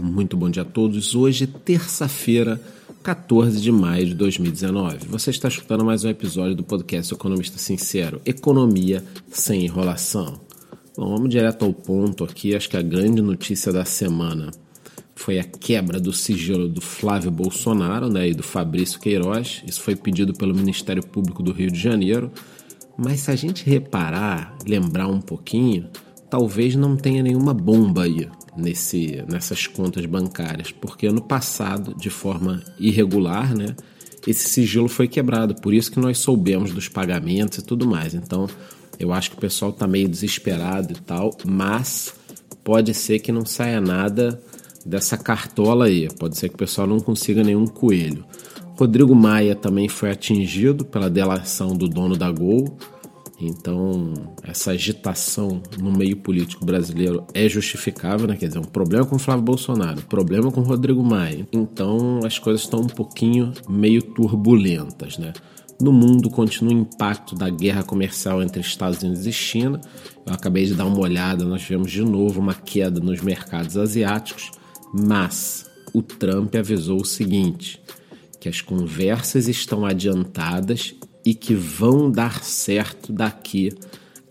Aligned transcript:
Muito 0.00 0.36
bom 0.36 0.48
dia 0.48 0.62
a 0.62 0.64
todos. 0.64 1.16
Hoje, 1.16 1.46
terça-feira, 1.46 2.60
14 3.02 3.60
de 3.60 3.72
maio 3.72 4.06
de 4.06 4.14
2019. 4.14 5.08
Você 5.08 5.30
está 5.30 5.48
escutando 5.48 5.84
mais 5.84 6.04
um 6.04 6.08
episódio 6.08 6.54
do 6.54 6.62
podcast 6.62 7.12
Economista 7.12 7.58
Sincero: 7.58 8.20
Economia 8.24 9.04
sem 9.28 9.64
enrolação. 9.64 10.40
Bom, 10.96 11.08
vamos 11.10 11.28
direto 11.28 11.64
ao 11.64 11.72
ponto 11.72 12.22
aqui. 12.22 12.54
Acho 12.54 12.70
que 12.70 12.76
a 12.76 12.82
grande 12.82 13.20
notícia 13.20 13.72
da 13.72 13.84
semana 13.84 14.52
foi 15.16 15.40
a 15.40 15.44
quebra 15.44 15.98
do 15.98 16.12
sigilo 16.12 16.68
do 16.68 16.80
Flávio 16.80 17.30
Bolsonaro 17.30 18.08
né, 18.08 18.28
e 18.28 18.34
do 18.34 18.44
Fabrício 18.44 19.00
Queiroz. 19.00 19.64
Isso 19.66 19.80
foi 19.80 19.96
pedido 19.96 20.32
pelo 20.32 20.54
Ministério 20.54 21.04
Público 21.04 21.42
do 21.42 21.50
Rio 21.50 21.72
de 21.72 21.78
Janeiro. 21.78 22.30
Mas 22.96 23.20
se 23.20 23.32
a 23.32 23.36
gente 23.36 23.68
reparar, 23.68 24.56
lembrar 24.64 25.08
um 25.08 25.20
pouquinho, 25.20 25.88
talvez 26.30 26.74
não 26.74 26.96
tenha 26.96 27.22
nenhuma 27.22 27.54
bomba 27.54 28.04
aí 28.04 28.28
nesse, 28.56 29.24
nessas 29.28 29.66
contas 29.66 30.04
bancárias, 30.06 30.72
porque 30.72 31.06
ano 31.06 31.22
passado, 31.22 31.94
de 31.96 32.10
forma 32.10 32.62
irregular, 32.78 33.54
né, 33.54 33.74
esse 34.26 34.48
sigilo 34.48 34.88
foi 34.88 35.08
quebrado, 35.08 35.54
por 35.54 35.72
isso 35.72 35.90
que 35.90 36.00
nós 36.00 36.18
soubemos 36.18 36.72
dos 36.72 36.88
pagamentos 36.88 37.58
e 37.58 37.62
tudo 37.62 37.86
mais. 37.86 38.14
Então, 38.14 38.48
eu 38.98 39.12
acho 39.12 39.30
que 39.30 39.36
o 39.36 39.40
pessoal 39.40 39.70
está 39.70 39.86
meio 39.86 40.08
desesperado 40.08 40.92
e 40.92 40.96
tal, 40.96 41.36
mas 41.46 42.14
pode 42.64 42.92
ser 42.92 43.20
que 43.20 43.32
não 43.32 43.46
saia 43.46 43.80
nada 43.80 44.40
dessa 44.84 45.16
cartola 45.16 45.86
aí, 45.86 46.08
pode 46.18 46.36
ser 46.36 46.48
que 46.48 46.56
o 46.56 46.58
pessoal 46.58 46.86
não 46.86 46.98
consiga 46.98 47.42
nenhum 47.42 47.66
coelho. 47.66 48.24
Rodrigo 48.76 49.14
Maia 49.14 49.54
também 49.56 49.88
foi 49.88 50.10
atingido 50.10 50.84
pela 50.84 51.10
delação 51.10 51.76
do 51.76 51.88
dono 51.88 52.16
da 52.16 52.30
Gol 52.30 52.76
então, 53.40 54.12
essa 54.42 54.72
agitação 54.72 55.62
no 55.78 55.92
meio 55.92 56.16
político 56.16 56.64
brasileiro 56.64 57.24
é 57.32 57.48
justificável, 57.48 58.26
né? 58.26 58.36
Quer 58.36 58.48
dizer, 58.48 58.58
um 58.58 58.64
problema 58.64 59.06
com 59.06 59.18
Flávio 59.18 59.44
Bolsonaro, 59.44 60.00
um 60.00 60.08
problema 60.08 60.50
com 60.50 60.60
Rodrigo 60.62 61.02
Maia. 61.04 61.46
Então, 61.52 62.20
as 62.24 62.38
coisas 62.38 62.62
estão 62.62 62.80
um 62.80 62.86
pouquinho 62.86 63.52
meio 63.68 64.02
turbulentas, 64.02 65.18
né? 65.18 65.32
No 65.80 65.92
mundo 65.92 66.28
continua 66.28 66.74
o 66.74 66.78
impacto 66.78 67.36
da 67.36 67.48
guerra 67.48 67.84
comercial 67.84 68.42
entre 68.42 68.60
Estados 68.60 69.00
Unidos 69.00 69.24
e 69.24 69.32
China. 69.32 69.80
Eu 70.26 70.34
acabei 70.34 70.66
de 70.66 70.74
dar 70.74 70.86
uma 70.86 70.98
olhada, 70.98 71.44
nós 71.44 71.62
vemos 71.62 71.92
de 71.92 72.02
novo 72.02 72.40
uma 72.40 72.54
queda 72.54 72.98
nos 72.98 73.20
mercados 73.20 73.76
asiáticos, 73.76 74.50
mas 74.92 75.70
o 75.94 76.02
Trump 76.02 76.52
avisou 76.56 77.00
o 77.00 77.04
seguinte: 77.04 77.80
que 78.40 78.48
as 78.48 78.60
conversas 78.60 79.46
estão 79.46 79.86
adiantadas 79.86 80.94
e 81.28 81.34
que 81.34 81.54
vão 81.54 82.10
dar 82.10 82.42
certo 82.42 83.12
daqui 83.12 83.68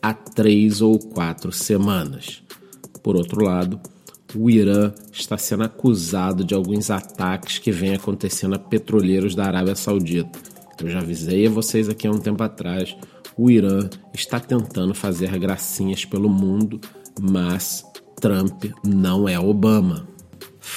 a 0.00 0.14
três 0.14 0.80
ou 0.80 0.96
quatro 0.96 1.50
semanas. 1.50 2.40
Por 3.02 3.16
outro 3.16 3.42
lado, 3.42 3.80
o 4.32 4.48
Irã 4.48 4.92
está 5.12 5.36
sendo 5.36 5.64
acusado 5.64 6.44
de 6.44 6.54
alguns 6.54 6.92
ataques 6.92 7.58
que 7.58 7.72
vêm 7.72 7.96
acontecendo 7.96 8.54
a 8.54 8.60
petroleiros 8.60 9.34
da 9.34 9.44
Arábia 9.44 9.74
Saudita. 9.74 10.38
Eu 10.80 10.88
já 10.88 11.00
avisei 11.00 11.48
a 11.48 11.50
vocês 11.50 11.88
aqui 11.88 12.06
há 12.06 12.12
um 12.12 12.20
tempo 12.20 12.44
atrás, 12.44 12.96
o 13.36 13.50
Irã 13.50 13.90
está 14.12 14.38
tentando 14.38 14.94
fazer 14.94 15.36
gracinhas 15.36 16.04
pelo 16.04 16.28
mundo, 16.28 16.80
mas 17.20 17.84
Trump 18.20 18.66
não 18.84 19.28
é 19.28 19.36
Obama. 19.36 20.06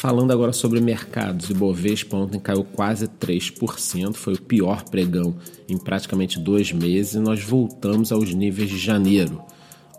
Falando 0.07 0.31
agora 0.31 0.53
sobre 0.53 0.79
mercados, 0.79 1.49
o 1.49 1.51
Ibovespa 1.51 2.15
ontem 2.15 2.39
caiu 2.39 2.63
quase 2.63 3.09
3%, 3.09 4.13
foi 4.13 4.35
o 4.35 4.41
pior 4.41 4.85
pregão 4.85 5.35
em 5.67 5.77
praticamente 5.77 6.39
dois 6.39 6.71
meses 6.71 7.15
e 7.15 7.19
nós 7.19 7.43
voltamos 7.43 8.09
aos 8.13 8.33
níveis 8.33 8.69
de 8.69 8.77
janeiro. 8.77 9.41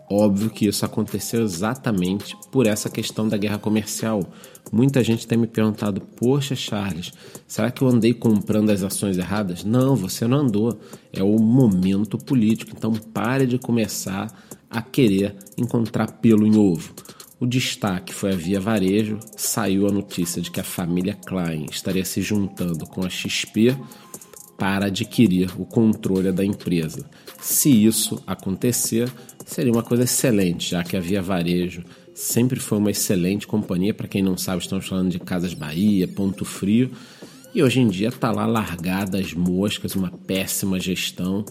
Óbvio 0.09 0.49
que 0.49 0.65
isso 0.65 0.83
aconteceu 0.83 1.43
exatamente 1.43 2.35
por 2.51 2.65
essa 2.65 2.89
questão 2.89 3.27
da 3.27 3.37
guerra 3.37 3.59
comercial. 3.59 4.23
Muita 4.71 5.03
gente 5.03 5.27
tem 5.27 5.37
me 5.37 5.45
perguntado: 5.45 6.01
Poxa, 6.01 6.55
Charles, 6.55 7.13
será 7.45 7.69
que 7.69 7.83
eu 7.83 7.87
andei 7.87 8.11
comprando 8.11 8.71
as 8.71 8.81
ações 8.81 9.15
erradas? 9.15 9.63
Não, 9.63 9.95
você 9.95 10.25
não 10.25 10.39
andou. 10.39 10.79
É 11.13 11.21
o 11.21 11.37
momento 11.37 12.17
político. 12.17 12.71
Então 12.75 12.93
pare 12.93 13.45
de 13.45 13.59
começar 13.59 14.35
a 14.71 14.81
querer 14.81 15.35
encontrar 15.55 16.13
pelo 16.13 16.47
em 16.47 16.57
ovo. 16.57 16.95
O 17.39 17.45
destaque 17.45 18.13
foi 18.13 18.33
a 18.33 18.35
Via 18.35 18.59
Varejo, 18.59 19.17
saiu 19.37 19.87
a 19.87 19.91
notícia 19.91 20.41
de 20.41 20.51
que 20.51 20.59
a 20.59 20.63
família 20.63 21.13
Klein 21.13 21.67
estaria 21.71 22.03
se 22.03 22.21
juntando 22.21 22.85
com 22.85 23.05
a 23.05 23.09
XP 23.09 23.77
para 24.57 24.87
adquirir 24.87 25.49
o 25.57 25.65
controle 25.65 26.33
da 26.33 26.43
empresa. 26.43 27.09
Se 27.39 27.69
isso 27.69 28.21
acontecer, 28.27 29.09
seria 29.45 29.71
uma 29.71 29.83
coisa 29.83 30.03
excelente, 30.03 30.71
já 30.71 30.83
que 30.83 30.97
a 30.97 30.99
Via 30.99 31.21
Varejo 31.21 31.85
sempre 32.13 32.59
foi 32.59 32.77
uma 32.77 32.91
excelente 32.91 33.47
companhia. 33.47 33.93
Para 33.93 34.09
quem 34.09 34.21
não 34.21 34.35
sabe, 34.35 34.61
estamos 34.61 34.85
falando 34.85 35.09
de 35.09 35.19
Casas 35.19 35.53
Bahia, 35.53 36.09
Ponto 36.09 36.43
Frio, 36.43 36.91
e 37.55 37.63
hoje 37.63 37.79
em 37.79 37.87
dia 37.87 38.09
está 38.09 38.33
lá 38.33 38.45
largada 38.45 39.17
as 39.17 39.33
moscas, 39.33 39.95
uma 39.95 40.11
péssima 40.11 40.77
gestão. 40.77 41.45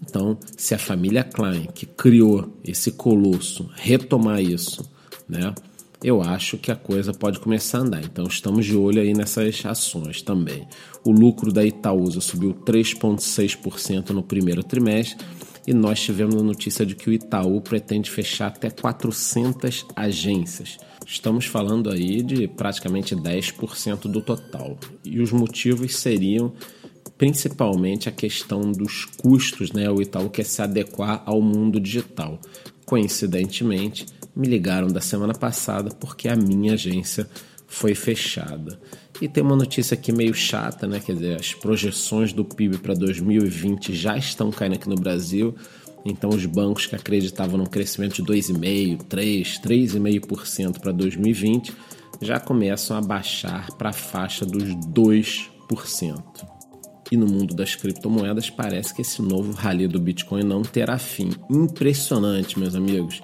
Então, 0.00 0.38
se 0.56 0.74
a 0.74 0.78
família 0.78 1.22
Klein, 1.22 1.68
que 1.74 1.84
criou 1.84 2.58
esse 2.64 2.92
colosso, 2.92 3.68
retomar 3.74 4.40
isso 4.40 4.93
né? 5.28 5.54
Eu 6.02 6.20
acho 6.20 6.58
que 6.58 6.70
a 6.70 6.76
coisa 6.76 7.14
pode 7.14 7.40
começar 7.40 7.78
a 7.78 7.80
andar. 7.80 8.04
Então 8.04 8.26
estamos 8.26 8.66
de 8.66 8.76
olho 8.76 9.00
aí 9.00 9.14
nessas 9.14 9.64
ações 9.64 10.20
também. 10.20 10.68
O 11.02 11.10
lucro 11.10 11.50
da 11.50 11.64
Itaúsa 11.64 12.20
subiu 12.20 12.52
3,6% 12.52 14.10
no 14.10 14.22
primeiro 14.22 14.62
trimestre 14.62 15.24
e 15.66 15.72
nós 15.72 16.00
tivemos 16.00 16.36
a 16.36 16.44
notícia 16.44 16.84
de 16.84 16.94
que 16.94 17.08
o 17.08 17.12
Itaú 17.12 17.58
pretende 17.62 18.10
fechar 18.10 18.48
até 18.48 18.68
400 18.68 19.86
agências. 19.96 20.76
Estamos 21.06 21.46
falando 21.46 21.90
aí 21.90 22.22
de 22.22 22.46
praticamente 22.48 23.16
10% 23.16 24.02
do 24.02 24.20
total. 24.20 24.76
E 25.02 25.20
os 25.20 25.32
motivos 25.32 25.96
seriam 25.96 26.52
principalmente 27.16 28.08
a 28.08 28.12
questão 28.12 28.72
dos 28.72 29.04
custos, 29.04 29.72
né? 29.72 29.88
O 29.90 30.02
Itaú 30.02 30.28
quer 30.28 30.44
se 30.44 30.60
adequar 30.60 31.22
ao 31.24 31.40
mundo 31.40 31.80
digital. 31.80 32.38
Coincidentemente, 32.84 34.04
me 34.34 34.48
ligaram 34.48 34.88
da 34.88 35.00
semana 35.00 35.34
passada 35.34 35.90
porque 35.90 36.28
a 36.28 36.36
minha 36.36 36.74
agência 36.74 37.28
foi 37.66 37.94
fechada. 37.94 38.78
E 39.20 39.28
tem 39.28 39.42
uma 39.42 39.56
notícia 39.56 39.94
aqui 39.94 40.12
meio 40.12 40.34
chata, 40.34 40.86
né? 40.86 41.00
Quer 41.00 41.14
dizer, 41.14 41.40
as 41.40 41.54
projeções 41.54 42.32
do 42.32 42.44
PIB 42.44 42.78
para 42.78 42.94
2020 42.94 43.94
já 43.94 44.16
estão 44.16 44.50
caindo 44.50 44.74
aqui 44.74 44.88
no 44.88 44.96
Brasil. 44.96 45.54
Então, 46.04 46.30
os 46.30 46.44
bancos 46.46 46.86
que 46.86 46.94
acreditavam 46.94 47.56
num 47.56 47.66
crescimento 47.66 48.16
de 48.16 48.22
2,5%, 48.24 49.04
3%, 49.04 49.60
3,5% 49.62 50.78
para 50.80 50.92
2020 50.92 51.72
já 52.20 52.38
começam 52.38 52.96
a 52.96 53.00
baixar 53.00 53.72
para 53.72 53.90
a 53.90 53.92
faixa 53.92 54.44
dos 54.44 54.64
2%. 54.64 56.22
E 57.10 57.16
no 57.16 57.26
mundo 57.26 57.54
das 57.54 57.74
criptomoedas, 57.74 58.50
parece 58.50 58.94
que 58.94 59.02
esse 59.02 59.22
novo 59.22 59.52
rally 59.52 59.86
do 59.86 60.00
Bitcoin 60.00 60.42
não 60.42 60.62
terá 60.62 60.98
fim. 60.98 61.30
Impressionante, 61.50 62.58
meus 62.58 62.74
amigos. 62.74 63.22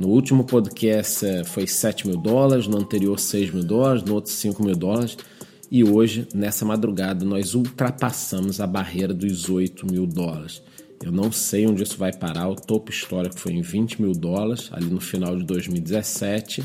No 0.00 0.08
último 0.08 0.44
podcast 0.44 1.26
é, 1.26 1.44
foi 1.44 1.66
7 1.66 2.08
mil 2.08 2.16
dólares, 2.16 2.66
no 2.66 2.78
anterior 2.78 3.20
6 3.20 3.50
mil 3.50 3.62
dólares, 3.62 4.02
no 4.02 4.14
outro 4.14 4.32
5 4.32 4.64
mil 4.64 4.74
dólares. 4.74 5.14
E 5.70 5.84
hoje, 5.84 6.26
nessa 6.34 6.64
madrugada, 6.64 7.22
nós 7.22 7.54
ultrapassamos 7.54 8.62
a 8.62 8.66
barreira 8.66 9.12
dos 9.12 9.50
8 9.50 9.84
mil 9.84 10.06
dólares. 10.06 10.62
Eu 11.04 11.12
não 11.12 11.30
sei 11.30 11.66
onde 11.66 11.82
isso 11.82 11.98
vai 11.98 12.14
parar. 12.14 12.48
O 12.48 12.56
topo 12.56 12.90
histórico 12.90 13.38
foi 13.38 13.52
em 13.52 13.60
20 13.60 14.00
mil 14.00 14.12
dólares, 14.12 14.70
ali 14.72 14.86
no 14.86 15.02
final 15.02 15.36
de 15.36 15.44
2017. 15.44 16.64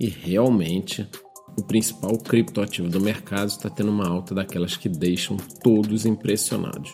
E 0.00 0.08
realmente, 0.08 1.08
o 1.56 1.62
principal 1.62 2.18
criptoativo 2.18 2.88
do 2.88 3.00
mercado 3.00 3.50
está 3.50 3.70
tendo 3.70 3.92
uma 3.92 4.08
alta 4.08 4.34
daquelas 4.34 4.76
que 4.76 4.88
deixam 4.88 5.36
todos 5.62 6.04
impressionados. 6.04 6.92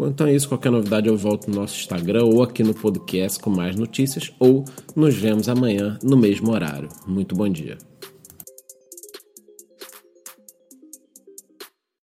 Bom, 0.00 0.08
então 0.08 0.26
é 0.26 0.34
isso. 0.34 0.48
Qualquer 0.48 0.72
novidade 0.72 1.08
eu 1.08 1.16
volto 1.18 1.50
no 1.50 1.56
nosso 1.56 1.78
Instagram 1.78 2.24
ou 2.24 2.42
aqui 2.42 2.62
no 2.62 2.72
podcast 2.72 3.38
com 3.38 3.50
mais 3.50 3.76
notícias 3.76 4.32
ou 4.38 4.64
nos 4.96 5.14
vemos 5.14 5.46
amanhã 5.46 5.98
no 6.02 6.16
mesmo 6.16 6.52
horário. 6.52 6.88
Muito 7.06 7.34
bom 7.34 7.46
dia. 7.46 7.76